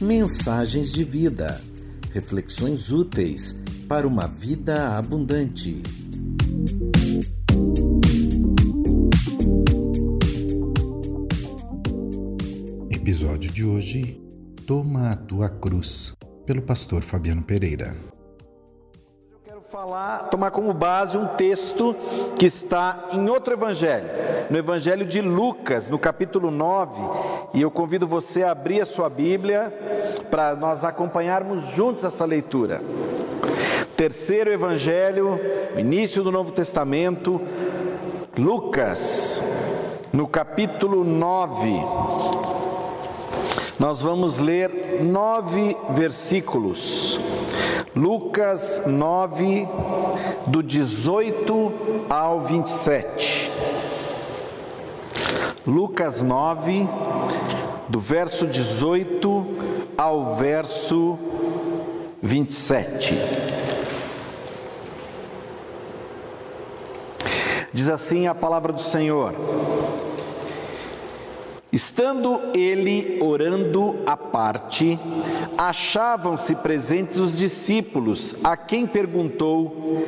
[0.00, 1.60] Mensagens de vida.
[2.12, 5.82] Reflexões úteis para uma vida abundante.
[12.90, 14.20] Episódio de hoje:
[14.66, 16.14] Toma a tua cruz,
[16.46, 18.13] pelo pastor Fabiano Pereira.
[19.84, 21.94] Falar, tomar como base um texto
[22.38, 24.08] que está em outro evangelho,
[24.48, 27.02] no evangelho de Lucas, no capítulo 9,
[27.52, 29.70] e eu convido você a abrir a sua Bíblia
[30.30, 32.80] para nós acompanharmos juntos essa leitura.
[33.94, 35.38] Terceiro evangelho,
[35.76, 37.38] início do Novo Testamento,
[38.38, 39.42] Lucas,
[40.10, 41.84] no capítulo 9.
[43.78, 47.20] Nós vamos ler nove versículos.
[47.94, 49.68] Lucas 9,
[50.46, 53.52] do 18 ao 27.
[55.66, 56.88] Lucas 9,
[57.88, 59.46] do verso 18
[59.96, 61.18] ao verso
[62.22, 63.14] 27.
[67.72, 69.34] Diz assim a palavra do Senhor:
[71.74, 74.96] Estando ele orando à parte,
[75.58, 80.04] achavam-se presentes os discípulos, a quem perguntou: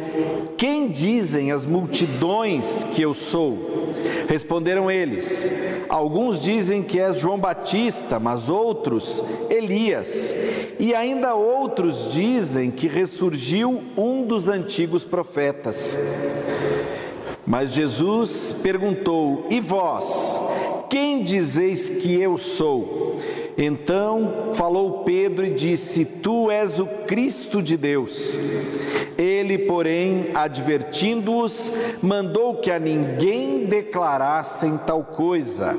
[0.56, 3.90] Quem dizem as multidões que eu sou?
[4.28, 5.52] Responderam eles:
[5.88, 10.32] Alguns dizem que és João Batista, mas outros Elias,
[10.78, 15.98] e ainda outros dizem que ressurgiu um dos antigos profetas.
[17.44, 20.40] Mas Jesus perguntou: E vós?
[20.88, 23.20] Quem dizeis que eu sou?
[23.58, 28.38] Então falou Pedro e disse: Tu és o Cristo de Deus.
[29.16, 35.76] Ele, porém, advertindo-os, mandou que a ninguém declarassem tal coisa.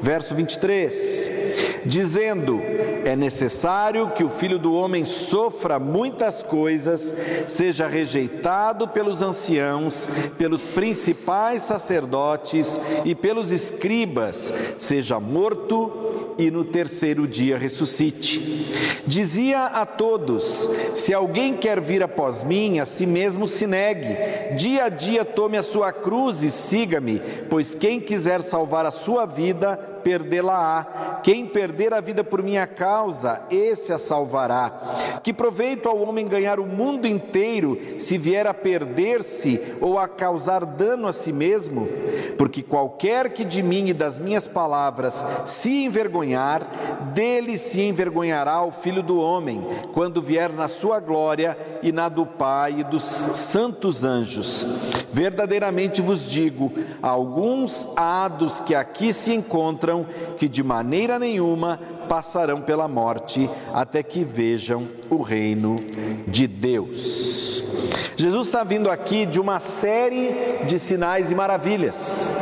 [0.00, 1.37] Verso 23:
[1.84, 2.60] Dizendo:
[3.04, 7.14] É necessário que o filho do homem sofra muitas coisas,
[7.46, 17.26] seja rejeitado pelos anciãos, pelos principais sacerdotes e pelos escribas, seja morto e no terceiro
[17.26, 18.66] dia ressuscite.
[19.04, 24.16] Dizia a todos: Se alguém quer vir após mim, a si mesmo se negue,
[24.56, 29.26] dia a dia tome a sua cruz e siga-me, pois quem quiser salvar a sua
[29.26, 31.20] vida, perdê-la-á.
[31.22, 35.20] Quem perder a vida por minha causa, esse a salvará.
[35.22, 40.64] Que proveito ao homem ganhar o mundo inteiro, se vier a perder-se ou a causar
[40.64, 41.88] dano a si mesmo?
[42.36, 46.62] Porque qualquer que de mim e das minhas palavras se envergonhar,
[47.12, 52.24] dele se envergonhará o filho do homem, quando vier na sua glória e na do
[52.24, 54.66] Pai e dos santos anjos.
[55.12, 56.72] Verdadeiramente vos digo:
[57.02, 59.87] alguns há dos que aqui se encontram
[60.36, 61.78] que de maneira nenhuma
[62.08, 65.76] passarão pela morte até que vejam o reino
[66.26, 67.64] de Deus.
[68.16, 70.30] Jesus está vindo aqui de uma série
[70.66, 72.32] de sinais e maravilhas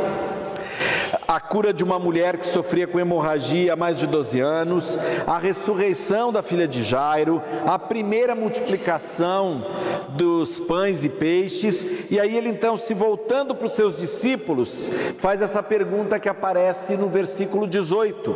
[1.37, 5.37] a cura de uma mulher que sofria com hemorragia há mais de 12 anos, a
[5.37, 9.63] ressurreição da filha de Jairo, a primeira multiplicação
[10.09, 14.89] dos pães e peixes, e aí ele então, se voltando para os seus discípulos,
[15.19, 18.35] faz essa pergunta que aparece no versículo 18: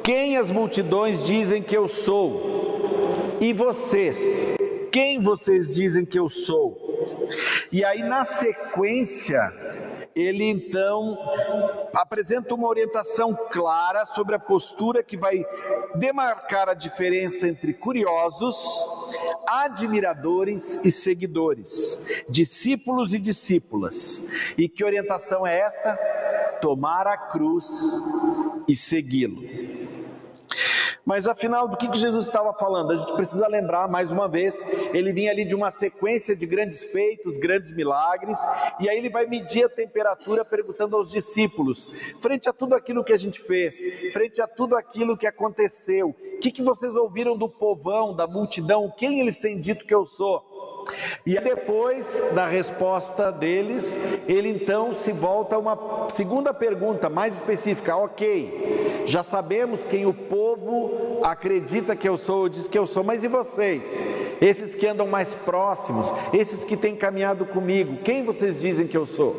[0.00, 3.36] Quem as multidões dizem que eu sou?
[3.40, 4.52] E vocês?
[4.92, 7.26] Quem vocês dizem que eu sou?
[7.72, 9.40] E aí, na sequência,
[10.14, 11.18] ele então
[11.94, 15.44] apresenta uma orientação clara sobre a postura que vai
[15.94, 18.56] demarcar a diferença entre curiosos,
[19.46, 24.32] admiradores e seguidores, discípulos e discípulas.
[24.56, 25.94] E que orientação é essa?
[26.60, 27.66] Tomar a cruz
[28.68, 29.59] e segui-lo.
[31.04, 32.92] Mas afinal, do que, que Jesus estava falando?
[32.92, 36.84] A gente precisa lembrar mais uma vez: ele vinha ali de uma sequência de grandes
[36.84, 38.38] feitos, grandes milagres,
[38.78, 43.12] e aí ele vai medir a temperatura perguntando aos discípulos, frente a tudo aquilo que
[43.12, 47.48] a gente fez, frente a tudo aquilo que aconteceu, o que, que vocês ouviram do
[47.48, 50.50] povão, da multidão, quem eles têm dito que eu sou?
[51.26, 57.96] E depois da resposta deles, ele então se volta a uma segunda pergunta mais específica.
[57.96, 63.22] Ok, já sabemos quem o povo acredita que eu sou, diz que eu sou, mas
[63.24, 63.84] e vocês?
[64.40, 69.06] Esses que andam mais próximos, esses que têm caminhado comigo, quem vocês dizem que eu
[69.06, 69.36] sou?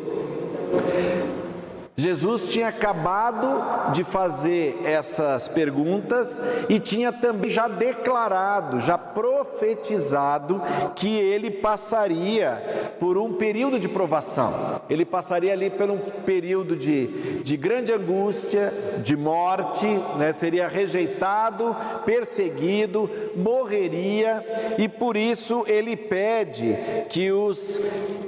[1.94, 10.62] Jesus tinha acabado de fazer essas perguntas e tinha também já declarado, já profetizado
[10.96, 14.80] que ele passaria por um período de provação.
[14.88, 18.72] Ele passaria ali por um período de, de grande angústia,
[19.02, 19.86] de morte,
[20.16, 20.32] né?
[20.32, 26.74] seria rejeitado, perseguido, morreria e por isso ele pede
[27.10, 27.78] que os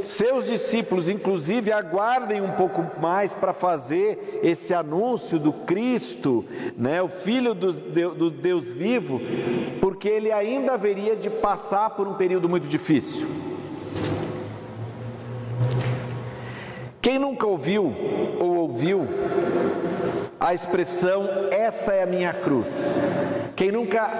[0.04, 6.44] seus discípulos, inclusive, aguardem um pouco mais para fazer esse anúncio do Cristo,
[6.76, 9.20] né, o Filho do, do Deus vivo,
[9.80, 13.28] porque ele ainda haveria de passar por um período muito difícil.
[17.00, 17.94] Quem nunca ouviu
[18.40, 19.06] ou ouviu
[20.40, 22.98] a expressão essa é a minha cruz?
[23.56, 24.10] Quem nunca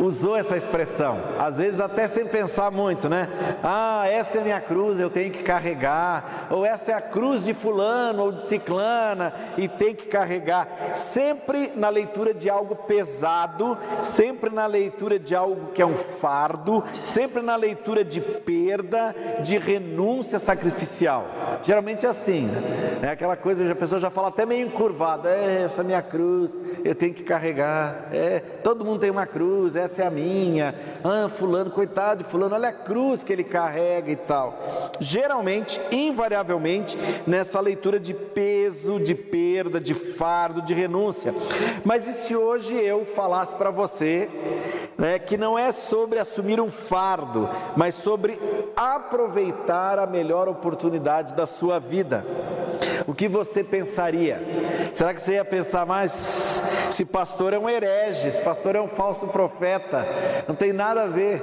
[0.00, 1.18] usou essa expressão?
[1.38, 3.28] Às vezes até sem pensar muito, né?
[3.62, 6.46] Ah, essa é a minha cruz, eu tenho que carregar.
[6.50, 10.68] Ou essa é a cruz de fulano ou de ciclana e tem que carregar.
[10.94, 16.82] Sempre na leitura de algo pesado, sempre na leitura de algo que é um fardo,
[17.04, 21.26] sempre na leitura de perda, de renúncia sacrificial.
[21.62, 23.00] Geralmente é assim, né?
[23.02, 26.50] É aquela coisa, a pessoa já fala até meio encurvada, é, essa é minha cruz,
[26.84, 28.08] eu tenho que carregar.
[28.12, 30.74] É, todo mundo tem uma cruz, essa é a minha.
[31.02, 34.90] Ah, fulano, coitado de fulano, olha a cruz que ele carrega e tal.
[35.00, 41.34] Geralmente, invariavelmente, nessa leitura de peso, de perda, de fardo, de renúncia.
[41.84, 44.28] Mas e se hoje eu falasse para você
[44.96, 48.38] né, que não é sobre assumir um fardo, mas sobre
[48.76, 52.24] aproveitar a melhor oportunidade da sua vida?
[53.06, 54.40] O que você pensaria?
[54.94, 58.88] Será que você ia pensar mais se pastor é um herege, se pastor é um
[58.88, 60.06] falso profeta?
[60.46, 61.42] Não tem nada a ver.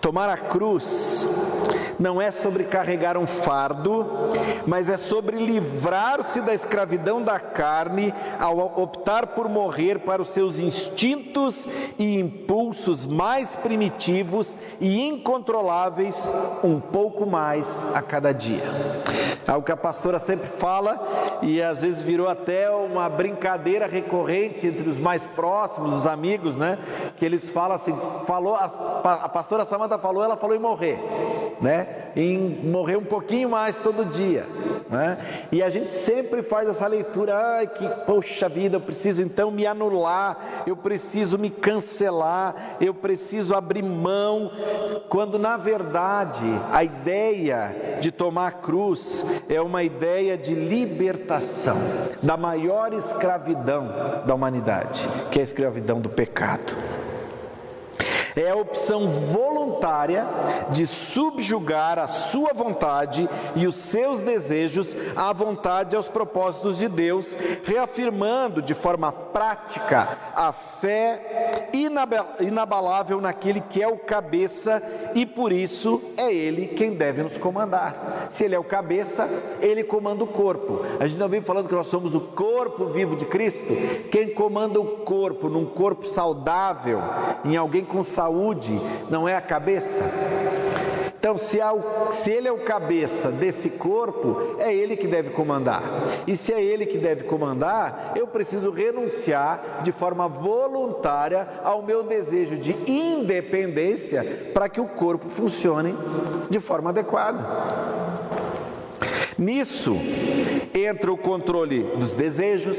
[0.00, 1.28] Tomar a cruz
[2.04, 4.06] não é sobre carregar um fardo,
[4.66, 10.58] mas é sobre livrar-se da escravidão da carne ao optar por morrer para os seus
[10.58, 11.66] instintos
[11.98, 18.64] e impulsos mais primitivos e incontroláveis um pouco mais a cada dia.
[19.46, 24.86] Algo que a pastora sempre fala e às vezes virou até uma brincadeira recorrente entre
[24.86, 26.78] os mais próximos, os amigos, né?
[27.16, 27.96] Que eles falam assim,
[28.26, 28.68] falou a,
[29.30, 30.98] pastora Samanta falou, ela falou em morrer,
[31.62, 31.93] né?
[32.16, 34.46] Em morrer um pouquinho mais todo dia,
[34.88, 35.46] né?
[35.50, 39.66] E a gente sempre faz essa leitura, ai que poxa vida, eu preciso então me
[39.66, 44.52] anular, eu preciso me cancelar, eu preciso abrir mão,
[45.08, 51.76] quando na verdade a ideia de tomar a cruz é uma ideia de libertação
[52.22, 56.74] da maior escravidão da humanidade, que é a escravidão do pecado.
[58.36, 60.26] É a opção voluntária
[60.70, 66.88] de subjugar a sua vontade e os seus desejos à vontade e aos propósitos de
[66.88, 71.70] Deus, reafirmando de forma prática a fé
[72.40, 74.82] inabalável naquele que é o cabeça
[75.14, 78.26] e por isso é ele quem deve nos comandar.
[78.28, 79.28] Se ele é o cabeça,
[79.60, 80.84] ele comanda o corpo.
[80.98, 83.72] A gente não vem falando que nós somos o corpo vivo de Cristo.
[84.10, 87.00] Quem comanda o corpo num corpo saudável,
[87.44, 90.02] em alguém com saúde, não é a cabeça?
[91.24, 91.58] Então, se,
[92.12, 95.82] se ele é o cabeça desse corpo, é ele que deve comandar.
[96.26, 102.02] E se é ele que deve comandar, eu preciso renunciar de forma voluntária ao meu
[102.02, 105.96] desejo de independência para que o corpo funcione
[106.50, 108.03] de forma adequada.
[109.38, 109.96] Nisso
[110.74, 112.76] entra o controle dos desejos,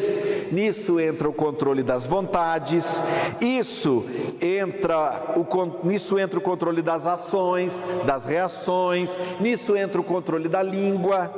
[0.51, 3.01] nisso entra o controle das vontades,
[3.39, 4.05] isso
[4.41, 10.61] entra o, nisso entra o controle das ações, das reações, nisso entra o controle da
[10.61, 11.31] língua,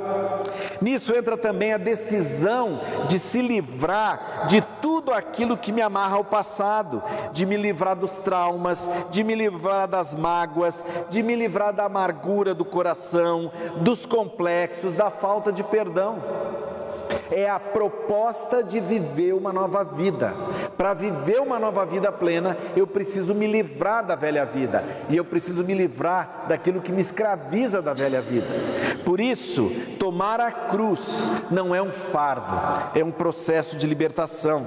[0.80, 6.24] nisso entra também a decisão de se livrar de tudo aquilo que me amarra ao
[6.24, 11.84] passado, de me livrar dos traumas, de me livrar das mágoas, de me livrar da
[11.84, 16.22] amargura do coração, dos complexos, da falta de perdão.
[17.30, 20.34] É a proposta de viver uma nova vida.
[20.76, 25.24] Para viver uma nova vida plena, eu preciso me livrar da velha vida e eu
[25.24, 28.48] preciso me livrar daquilo que me escraviza da velha vida.
[29.04, 34.66] Por isso, tomar a cruz não é um fardo, é um processo de libertação.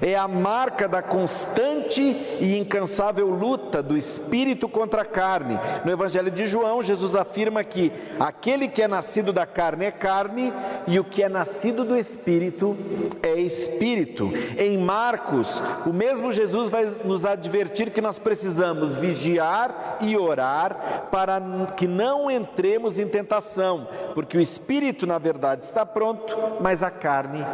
[0.00, 2.00] É a marca da constante
[2.40, 5.58] e incansável luta do espírito contra a carne.
[5.84, 10.52] No Evangelho de João, Jesus afirma que aquele que é nascido da carne é carne
[10.86, 12.76] e o que é nascido do espírito
[13.22, 14.30] é espírito.
[14.58, 21.40] Em Marcos, o mesmo Jesus vai nos advertir que nós precisamos vigiar e orar para
[21.76, 27.44] que não entremos em tentação, porque o espírito, na verdade, está pronto, mas a carne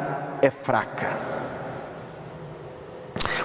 [0.42, 1.43] é fraca.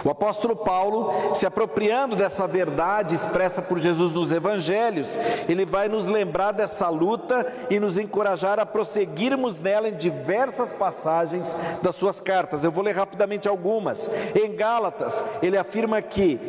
[0.03, 6.05] O apóstolo Paulo, se apropriando dessa verdade expressa por Jesus nos evangelhos, ele vai nos
[6.05, 12.63] lembrar dessa luta e nos encorajar a prosseguirmos nela em diversas passagens das suas cartas.
[12.63, 14.09] Eu vou ler rapidamente algumas.
[14.35, 16.39] Em Gálatas, ele afirma que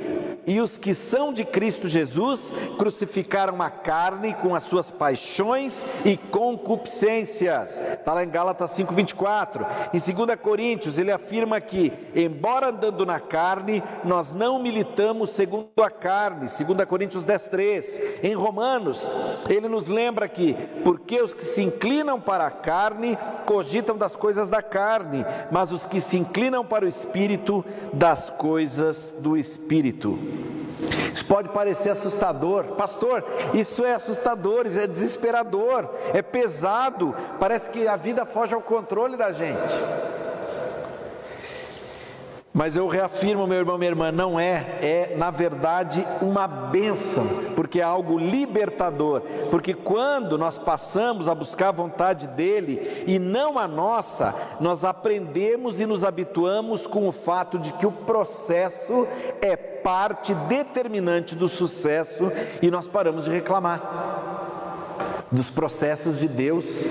[0.46, 6.16] e os que são de Cristo Jesus crucificaram a carne com as suas paixões e
[6.16, 7.80] concupiscências.
[7.80, 9.66] Está lá em Gálatas 5,24.
[9.92, 15.90] Em 2 Coríntios, ele afirma que, embora andando na carne, nós não militamos segundo a
[15.90, 16.46] carne.
[16.48, 18.20] 2 Coríntios 10,3.
[18.22, 19.08] Em Romanos,
[19.48, 20.54] ele nos lembra que,
[20.84, 25.86] porque os que se inclinam para a carne cogitam das coisas da carne, mas os
[25.86, 30.18] que se inclinam para o espírito, das coisas do espírito.
[31.12, 33.24] Isso pode parecer assustador, pastor.
[33.52, 37.14] Isso é assustador, isso é desesperador, é pesado.
[37.38, 39.74] Parece que a vida foge ao controle da gente.
[42.52, 47.78] Mas eu reafirmo, meu irmão, minha irmã, não é, é na verdade uma bênção, porque
[47.78, 49.22] é algo libertador.
[49.50, 55.80] Porque quando nós passamos a buscar a vontade dele e não a nossa, nós aprendemos
[55.80, 59.06] e nos habituamos com o fato de que o processo
[59.40, 64.18] é parte determinante do sucesso e nós paramos de reclamar
[65.30, 66.88] dos processos de Deus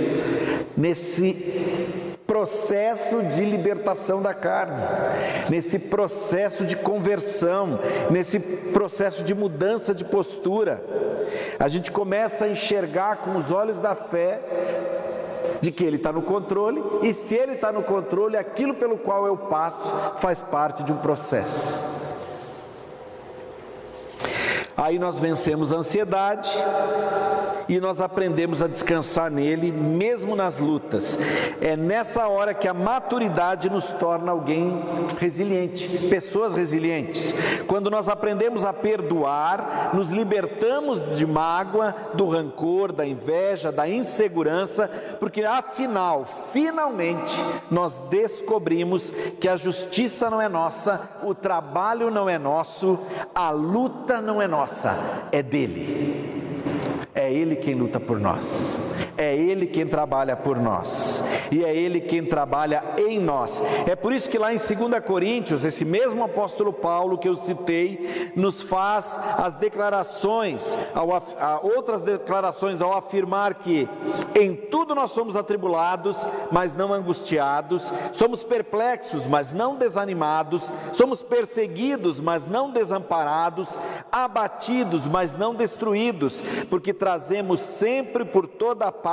[0.77, 4.79] nesse processo de libertação da carne,
[5.49, 7.79] nesse processo de conversão,
[8.11, 10.79] nesse processo de mudança de postura.
[11.59, 14.39] A gente começa a enxergar com os olhos da fé
[15.59, 19.25] de que Ele está no controle, e se Ele está no controle, aquilo pelo qual
[19.25, 21.81] eu passo faz parte de um processo.
[24.77, 26.51] Aí nós vencemos a ansiedade,
[27.69, 31.19] e nós aprendemos a descansar nele, mesmo nas lutas.
[31.61, 34.81] É nessa hora que a maturidade nos torna alguém
[35.19, 37.35] resiliente, pessoas resilientes.
[37.67, 44.89] Quando nós aprendemos a perdoar, nos libertamos de mágoa, do rancor, da inveja, da insegurança,
[45.19, 52.39] porque afinal, finalmente, nós descobrimos que a justiça não é nossa, o trabalho não é
[52.39, 52.97] nosso,
[53.35, 54.97] a luta não é nossa,
[55.31, 56.28] é dele.
[57.29, 58.79] É Ele quem luta por nós,
[59.19, 61.21] é Ele quem trabalha por nós,
[61.51, 63.61] e é Ele quem trabalha em nós.
[63.85, 68.31] É por isso que lá em 2 Coríntios, esse mesmo apóstolo Paulo que eu citei,
[68.33, 73.89] nos faz as declarações, ao, a, outras declarações ao afirmar que
[74.39, 82.21] em tudo nós somos atribulados, mas não angustiados, somos perplexos, mas não desanimados, somos perseguidos,
[82.21, 83.77] mas não desamparados,
[84.09, 89.08] abatidos, mas não destruídos, porque trazemos sempre por toda parte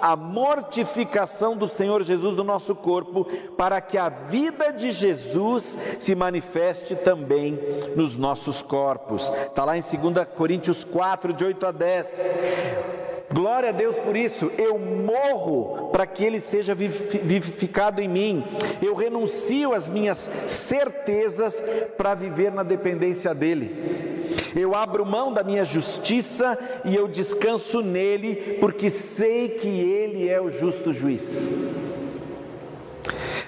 [0.00, 3.24] a mortificação do Senhor Jesus no nosso corpo,
[3.56, 7.58] para que a vida de Jesus se manifeste também
[7.94, 9.28] nos nossos corpos.
[9.28, 13.05] Está lá em 2 Coríntios 4, de 8 a 10.
[13.32, 14.50] Glória a Deus por isso.
[14.56, 18.44] Eu morro para que Ele seja vivificado em mim.
[18.80, 21.62] Eu renuncio às minhas certezas
[21.96, 24.16] para viver na dependência dEle.
[24.54, 30.40] Eu abro mão da minha justiça e eu descanso nele, porque sei que ele é
[30.40, 31.52] o justo juiz.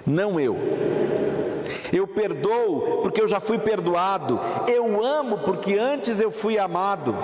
[0.06, 0.56] Não eu.
[1.92, 4.40] Eu perdoo porque eu já fui perdoado.
[4.66, 7.14] Eu amo porque antes eu fui amado.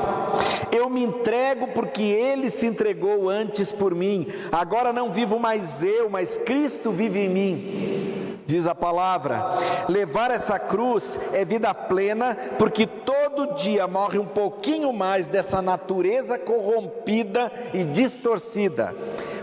[0.72, 4.28] Eu me entrego porque Ele se entregou antes por mim.
[4.50, 8.14] Agora não vivo mais eu, mas Cristo vive em mim
[8.46, 9.42] diz a palavra.
[9.88, 16.38] Levar essa cruz é vida plena, porque todo dia morre um pouquinho mais dessa natureza
[16.38, 18.94] corrompida e distorcida,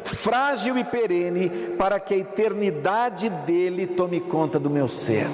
[0.04, 5.28] frágil e perene, para que a eternidade dele tome conta do meu ser.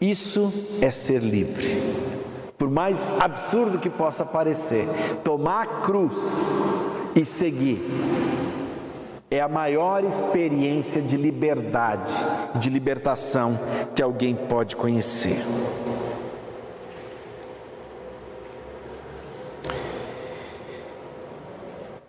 [0.00, 1.82] Isso é ser livre.
[2.58, 4.86] Por mais absurdo que possa parecer,
[5.22, 6.52] tomar a cruz
[7.14, 7.82] e seguir
[9.30, 12.12] é a maior experiência de liberdade,
[12.54, 13.58] de libertação
[13.94, 15.44] que alguém pode conhecer.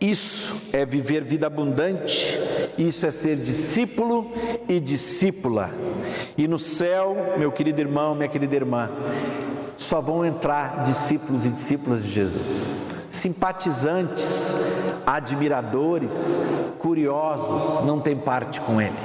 [0.09, 2.39] Isso é viver vida abundante
[2.77, 4.31] Isso é ser discípulo
[4.67, 5.71] e discípula.
[6.37, 8.89] E no céu, meu querido irmão, minha querida irmã,
[9.77, 12.75] só vão entrar discípulos e discípulas de Jesus.
[13.09, 14.55] Simpatizantes,
[15.07, 16.39] admiradores,
[16.79, 18.95] curiosos, não tem parte com ele.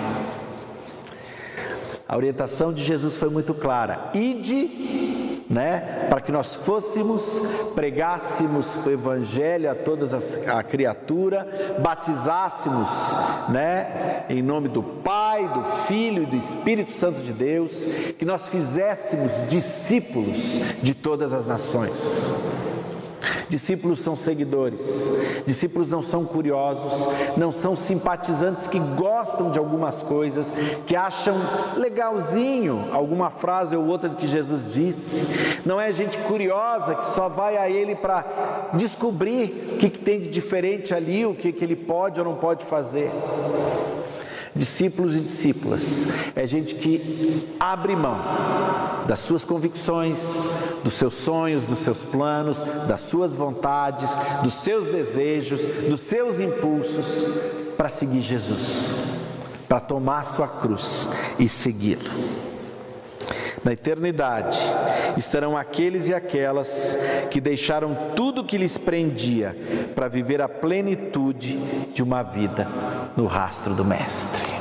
[2.09, 4.69] A orientação de Jesus foi muito clara: ide,
[5.51, 7.43] né, para que nós fôssemos,
[7.75, 12.89] pregássemos o evangelho a todas as a criatura, batizássemos,
[13.49, 17.85] né, em nome do Pai, do Filho e do Espírito Santo de Deus,
[18.17, 20.39] que nós fizéssemos discípulos
[20.81, 22.33] de todas as nações.
[23.51, 25.11] Discípulos são seguidores,
[25.45, 26.93] discípulos não são curiosos,
[27.37, 30.55] não são simpatizantes que gostam de algumas coisas,
[30.87, 31.35] que acham
[31.77, 35.27] legalzinho alguma frase ou outra que Jesus disse.
[35.67, 40.21] Não é gente curiosa que só vai a Ele para descobrir o que, que, tem
[40.21, 43.11] de diferente ali, o que, que ele pode ou não pode fazer.
[44.55, 48.19] Discípulos e discípulas é gente que abre mão
[49.07, 50.45] das suas convicções,
[50.83, 54.11] dos seus sonhos, dos seus planos, das suas vontades,
[54.43, 57.27] dos seus desejos, dos seus impulsos
[57.77, 58.93] para seguir Jesus,
[59.69, 61.09] para tomar sua cruz
[61.39, 62.11] e segui-lo.
[63.63, 64.59] Na eternidade
[65.19, 66.97] estarão aqueles e aquelas
[67.31, 69.57] que deixaram tudo que lhes prendia
[69.95, 71.59] para viver a plenitude
[71.93, 72.67] de uma vida
[73.17, 74.60] no rastro do Mestre.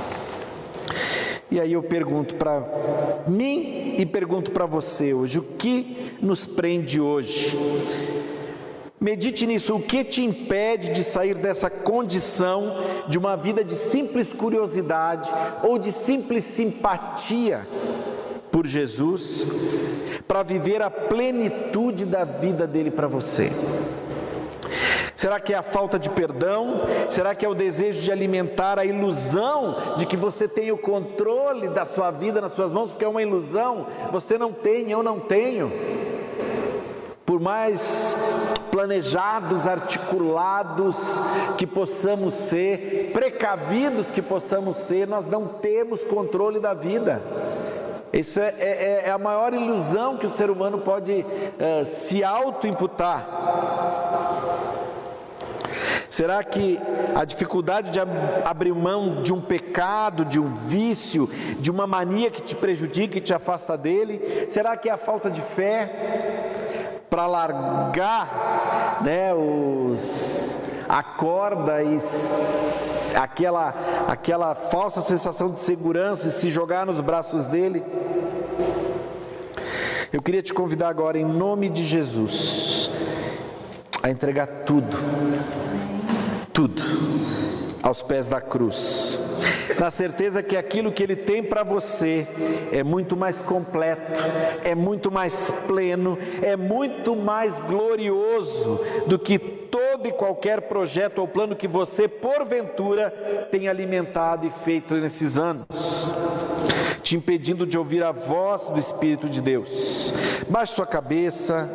[1.51, 7.01] E aí eu pergunto para mim e pergunto para você hoje: o que nos prende
[7.01, 7.58] hoje?
[9.01, 12.75] Medite nisso, o que te impede de sair dessa condição
[13.08, 15.29] de uma vida de simples curiosidade
[15.63, 17.65] ou de simples simpatia
[18.51, 19.48] por Jesus
[20.27, 23.51] para viver a plenitude da vida dele para você?
[25.19, 26.83] Será que é a falta de perdão?
[27.09, 31.67] Será que é o desejo de alimentar a ilusão de que você tem o controle
[31.67, 32.91] da sua vida nas suas mãos?
[32.91, 35.73] Porque é uma ilusão, você não tem, eu não tenho.
[37.25, 38.15] Por mais
[38.71, 41.21] planejados, articulados
[41.57, 47.21] que possamos ser, precavidos que possamos ser, nós não temos controle da vida.
[48.13, 53.68] Isso é, é, é a maior ilusão que o ser humano pode uh, se auto-imputar.
[56.19, 56.77] Será que
[57.15, 57.99] a dificuldade de
[58.43, 61.29] abrir mão de um pecado, de um vício,
[61.61, 64.45] de uma mania que te prejudica e te afasta dele?
[64.49, 71.95] Será que é a falta de fé para largar né, os, a corda e
[73.15, 73.73] aquela,
[74.05, 77.82] aquela falsa sensação de segurança e se jogar nos braços dele?
[80.12, 82.91] Eu queria te convidar agora, em nome de Jesus,
[84.03, 85.59] a entregar tudo tudo
[87.89, 89.19] aos pés da cruz,
[89.80, 92.28] na certeza que aquilo que Ele tem para você
[92.71, 94.13] é muito mais completo,
[94.63, 101.28] é muito mais pleno, é muito mais glorioso do que todo e qualquer projeto ou
[101.28, 106.13] plano que você, porventura, tenha alimentado e feito nesses anos
[107.02, 110.13] te impedindo de ouvir a voz do Espírito de Deus.
[110.47, 111.67] Baixe sua cabeça,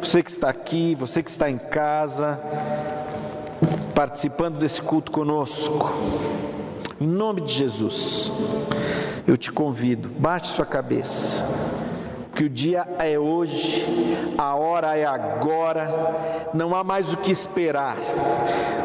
[0.00, 2.38] você que está aqui, você que está em casa,
[3.96, 5.90] participando desse culto conosco.
[7.00, 8.30] Em nome de Jesus,
[9.26, 11.46] eu te convido, bate sua cabeça,
[12.34, 13.86] que o dia é hoje,
[14.36, 17.96] a hora é agora, não há mais o que esperar.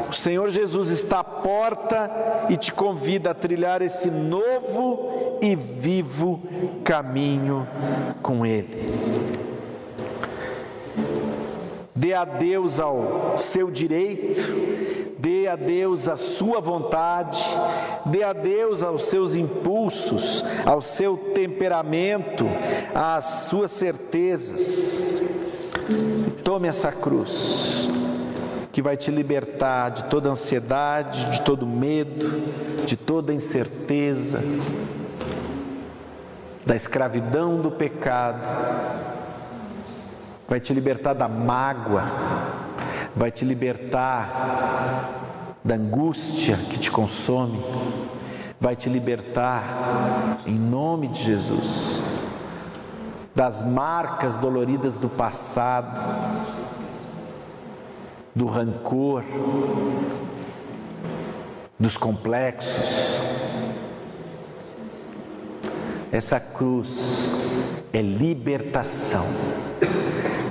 [0.10, 2.10] O Senhor Jesus está à porta
[2.48, 6.42] e te convida a trilhar esse novo e vivo
[6.86, 7.68] caminho
[8.22, 9.52] com Ele.
[11.94, 17.44] Dê a Deus ao seu direito, dê a Deus a sua vontade,
[18.08, 22.48] dê a Deus aos seus impulsos, ao seu temperamento,
[22.96, 25.04] às suas certezas.
[26.44, 27.88] Tome essa cruz
[28.72, 34.42] que vai te libertar de toda ansiedade, de todo medo, de toda incerteza,
[36.66, 38.42] da escravidão do pecado
[40.52, 42.04] vai te libertar da mágoa,
[43.16, 47.64] vai te libertar da angústia que te consome,
[48.60, 52.02] vai te libertar, em nome de Jesus,
[53.34, 56.00] das marcas doloridas do passado,
[58.36, 59.24] do rancor,
[61.80, 63.22] dos complexos.
[66.12, 67.32] Essa cruz
[67.94, 69.26] é libertação.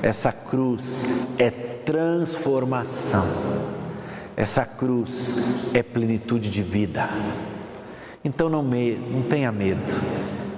[0.03, 1.05] Essa cruz
[1.39, 3.25] é transformação.
[4.37, 5.37] Essa cruz
[5.75, 7.09] é plenitude de vida.
[8.25, 9.93] Então não, me, não tenha medo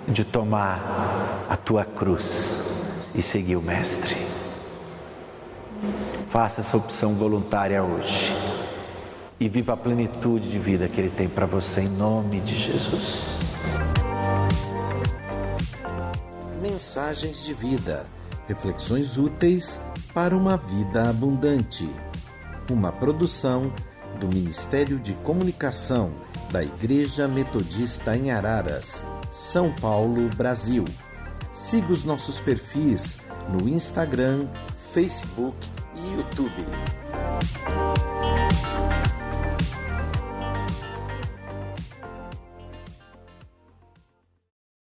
[0.07, 2.65] de tomar a tua cruz
[3.15, 4.17] e seguir o Mestre.
[6.29, 8.35] Faça essa opção voluntária hoje
[9.39, 13.37] e viva a plenitude de vida que Ele tem para você em nome de Jesus.
[16.61, 18.05] Mensagens de vida,
[18.47, 19.81] reflexões úteis
[20.13, 21.89] para uma vida abundante.
[22.71, 23.73] Uma produção
[24.19, 26.13] do Ministério de Comunicação
[26.51, 30.85] da Igreja Metodista em Araras, São Paulo, Brasil.
[31.53, 34.47] Siga os nossos perfis no Instagram,
[34.93, 35.57] Facebook
[35.97, 36.65] e YouTube.